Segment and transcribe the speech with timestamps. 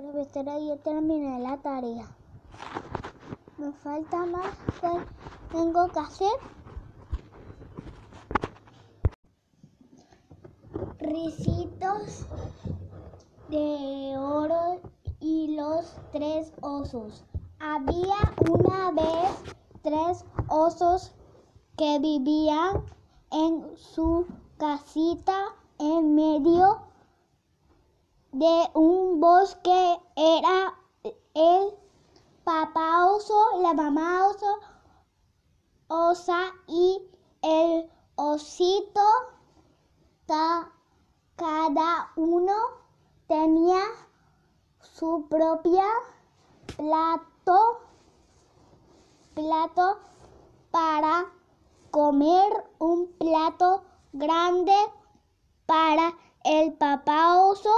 [0.00, 2.06] Profesora, ya terminé la tarea.
[3.58, 4.88] Me falta más que
[5.52, 6.32] tengo que hacer.
[11.00, 12.26] Ricitos
[13.50, 14.80] de oro
[15.20, 17.22] y los tres osos.
[17.58, 18.16] Había
[18.50, 21.12] una vez tres osos
[21.76, 22.86] que vivían
[23.30, 24.26] en su
[24.56, 26.89] casita en medio
[28.32, 30.00] de un bosque.
[30.16, 30.74] Era
[31.34, 31.74] el
[32.44, 34.58] papá oso, la mamá oso,
[35.88, 37.02] osa y
[37.42, 39.00] el osito.
[41.36, 42.54] Cada uno
[43.26, 43.80] tenía
[44.80, 45.84] su propia
[46.76, 47.80] plato,
[49.34, 49.98] plato
[50.70, 51.26] para
[51.90, 54.76] comer un plato grande
[55.66, 56.12] para
[56.44, 57.70] el papá oso,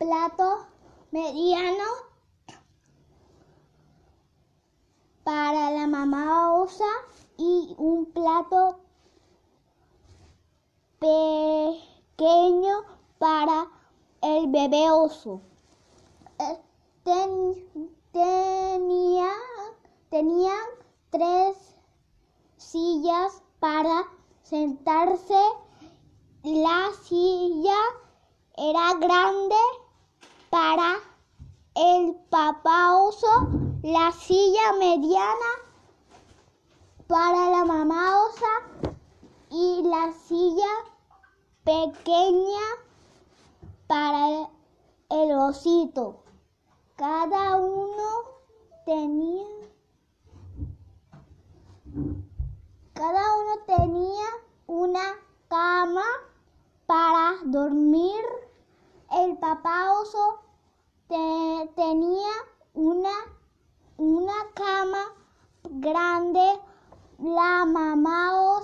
[0.00, 0.66] plato
[1.10, 1.84] mediano
[5.22, 6.90] para la mamá osa
[7.36, 8.80] y un plato
[10.98, 12.76] pequeño
[13.18, 13.68] para
[14.22, 15.42] el bebé oso.
[16.38, 16.58] Eh,
[18.12, 19.32] tenía,
[20.08, 20.66] tenían
[21.10, 21.76] tres
[22.56, 24.06] sillas para
[24.44, 25.42] sentarse.
[26.42, 27.76] La silla
[28.56, 29.56] era grande
[30.50, 30.96] para
[31.74, 33.48] el papá oso,
[33.82, 35.50] la silla mediana
[37.06, 38.92] para la mamá osa
[39.50, 40.68] y la silla
[41.64, 42.66] pequeña
[43.86, 44.50] para
[45.08, 46.22] el osito.
[46.96, 48.08] Cada uno
[48.84, 49.46] tenía
[52.92, 54.26] cada uno tenía
[54.66, 55.14] una
[55.48, 56.04] cama
[56.86, 58.39] para dormir.
[59.20, 60.38] El papá oso
[61.08, 62.30] tenía
[62.72, 63.12] una,
[63.98, 65.14] una cama
[65.64, 66.58] grande.
[67.18, 68.56] La mamá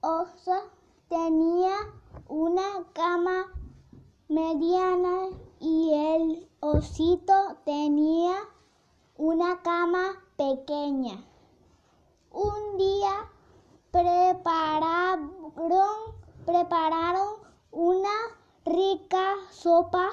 [0.00, 0.62] osa,
[1.10, 1.74] tenía
[2.28, 3.52] una cama
[4.28, 5.28] mediana
[5.60, 8.36] y el osito tenía
[9.18, 11.26] una cama pequeña.
[12.30, 13.30] Un día
[13.90, 15.30] prepararon,
[16.46, 18.16] prepararon una
[18.64, 20.10] rica sopa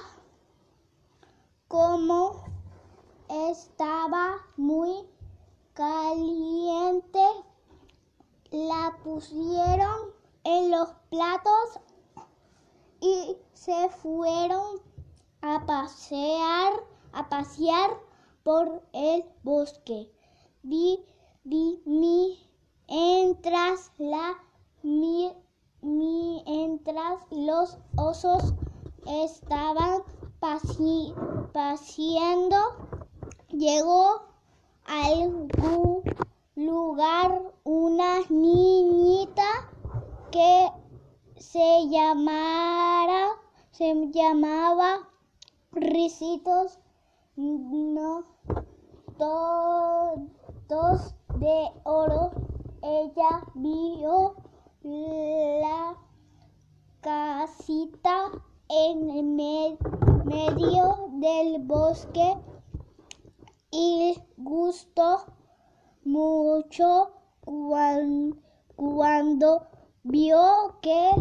[1.67, 2.43] como
[3.29, 5.07] estaba muy
[5.73, 7.25] caliente.
[8.51, 11.79] La pusieron en los platos
[13.01, 14.81] y se fueron
[15.41, 16.73] a pasear
[17.15, 17.97] a pasear
[18.43, 20.11] por el bosque.
[20.63, 20.99] Vi,
[21.45, 21.81] vi
[22.87, 24.35] mientras la
[24.83, 25.33] mi,
[27.31, 28.53] los osos
[29.05, 30.01] estaban
[31.53, 32.57] paseando.
[33.49, 34.21] Llegó
[34.85, 36.03] a algún
[36.55, 39.69] lugar una niñita
[40.31, 40.71] que
[41.37, 43.35] se llamara
[43.77, 44.99] se llamaba
[45.73, 46.79] Ricitos
[47.35, 48.23] no
[49.17, 52.31] todos de oro.
[52.81, 54.35] Ella vio
[54.81, 55.97] la
[58.69, 62.37] en medio del bosque
[63.71, 65.25] y gustó
[66.03, 67.11] mucho
[68.75, 69.67] cuando
[70.03, 71.11] vio que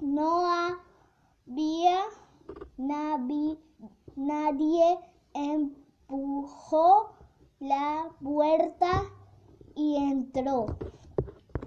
[0.00, 2.04] no había
[4.16, 4.98] nadie
[5.34, 7.12] empujó
[7.60, 9.04] la puerta
[9.74, 10.66] y entró.